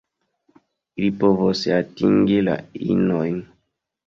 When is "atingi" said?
1.77-2.41